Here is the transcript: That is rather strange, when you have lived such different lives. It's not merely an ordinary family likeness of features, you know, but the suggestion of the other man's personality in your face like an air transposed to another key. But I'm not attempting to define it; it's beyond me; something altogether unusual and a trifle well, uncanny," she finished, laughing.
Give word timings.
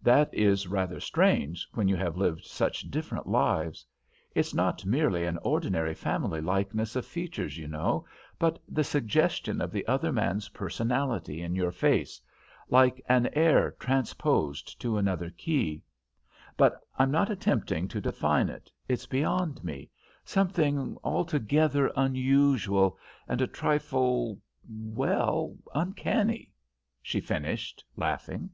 That 0.00 0.32
is 0.32 0.68
rather 0.68 1.00
strange, 1.00 1.66
when 1.74 1.88
you 1.88 1.96
have 1.96 2.16
lived 2.16 2.44
such 2.44 2.88
different 2.88 3.26
lives. 3.26 3.84
It's 4.32 4.54
not 4.54 4.86
merely 4.86 5.24
an 5.24 5.38
ordinary 5.38 5.92
family 5.92 6.40
likeness 6.40 6.94
of 6.94 7.04
features, 7.04 7.58
you 7.58 7.66
know, 7.66 8.06
but 8.38 8.60
the 8.68 8.84
suggestion 8.84 9.60
of 9.60 9.72
the 9.72 9.84
other 9.88 10.12
man's 10.12 10.50
personality 10.50 11.42
in 11.42 11.56
your 11.56 11.72
face 11.72 12.20
like 12.68 13.02
an 13.08 13.28
air 13.32 13.72
transposed 13.72 14.80
to 14.80 14.96
another 14.98 15.30
key. 15.30 15.82
But 16.56 16.76
I'm 16.96 17.10
not 17.10 17.28
attempting 17.28 17.88
to 17.88 18.00
define 18.00 18.50
it; 18.50 18.70
it's 18.88 19.06
beyond 19.06 19.64
me; 19.64 19.90
something 20.24 20.96
altogether 21.02 21.90
unusual 21.96 22.96
and 23.26 23.40
a 23.40 23.48
trifle 23.48 24.38
well, 24.70 25.56
uncanny," 25.74 26.52
she 27.02 27.20
finished, 27.20 27.84
laughing. 27.96 28.50